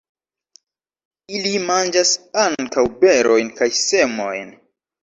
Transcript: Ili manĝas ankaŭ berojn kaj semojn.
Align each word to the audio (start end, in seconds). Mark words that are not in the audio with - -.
Ili 1.39 1.53
manĝas 1.67 2.15
ankaŭ 2.47 2.89
berojn 3.05 3.57
kaj 3.63 3.71
semojn. 3.85 4.57